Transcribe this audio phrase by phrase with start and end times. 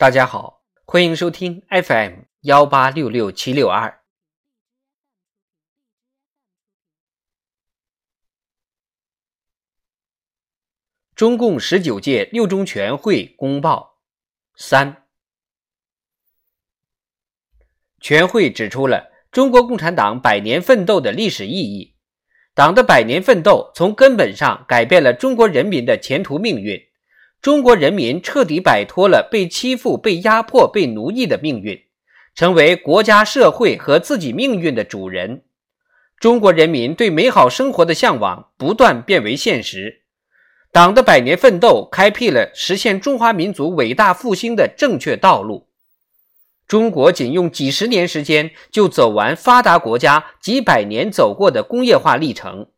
[0.00, 4.00] 大家好，欢迎收听 FM 幺八六六七六二。
[11.14, 14.00] 中共十九届六中全会公报
[14.56, 15.04] 三，
[18.00, 21.98] 全会指出了中国共产党百年奋斗的历史意义。
[22.54, 26.89] 党的百年奋斗从根本上改变了中国人民的前途命运。
[27.42, 31.82] 中国人民彻底摆脱了被欺负、被压迫、被奴役的命运，
[32.34, 35.42] 成为国家、社会和自己命运的主人。
[36.18, 40.02] 中国人民对美好生活的向往不断变为现实。
[40.70, 45.66] 党的百年奋斗开辟了实现中华民族伟大复兴的正确道路。
[46.68, 52.68] 中国仅用几十年时间就走完发达国家几百年走过的工业化历程。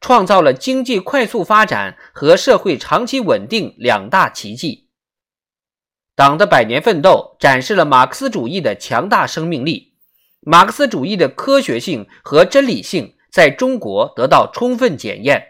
[0.00, 4.88] 创造了经济快速发展和社会长期稳定两大奇迹。
[6.16, 9.94] 党的百年奋斗展示了马克思主义的强大生命力，
[10.40, 15.42] 马克思主义的科学性和真理性在中国得到充分检验，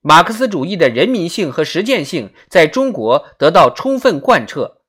[0.00, 4.82] 马克思主义的人民性和实践性在中国得到充分贯彻，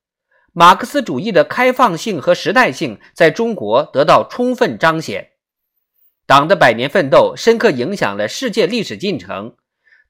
[0.52, 5.30] 马克思主义的开放性和时代性在中国得到充分彰显。
[6.26, 9.56] 党的百年奋斗深刻影响了世界历史进程，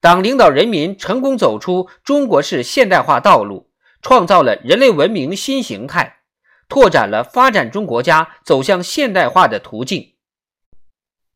[0.00, 6.18] 党领导人民成功走出中国式现代化道路，创造了人类文明新形态，
[6.68, 10.12] 拓展了发展中国家走向现代化的途径。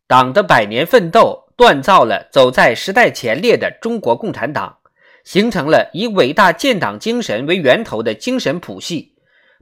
[0.06, 4.78] 党的百年奋斗锻造了走在时代前列的中国共产党，
[5.24, 9.16] 形成了以伟大建党精神为源头的精神谱系，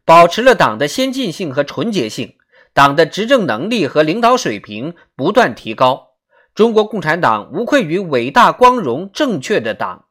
[0.04, 2.35] 保持了党的先进性和纯洁性。
[2.76, 6.10] 党的执政能力和领导水平不断提高，
[6.54, 10.08] 中国共产党无愧于伟大、光荣、正确的党。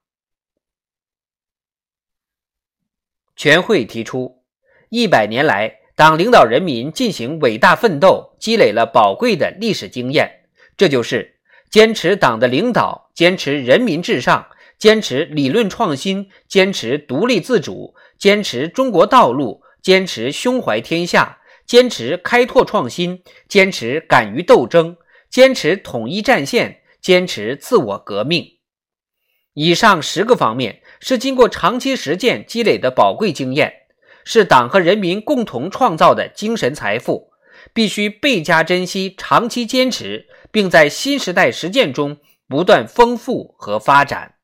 [3.36, 4.42] 全会提出，
[4.90, 10.48] 一百年来，党领导人民进行伟大奋斗，积累了宝贵的历史经验。
[10.76, 11.36] 这就是
[11.70, 14.48] 坚持党的领导，坚持人民至上，
[14.80, 21.38] 坚持理论创新，坚持独立自主，坚持中国道路，坚持胸怀天下。
[21.66, 24.98] 坚持开拓创新，坚持敢于斗争，
[25.30, 28.46] 坚持统一战线，坚持自我革命。
[29.54, 33.74] 以上十个方面是经过长期实践积累的宝贵经验，
[34.24, 37.32] 是党和人民共同创造的精神财富，
[37.74, 44.35] 必须倍加珍惜，长期坚持，并在新时代实践中不断丰富和发展。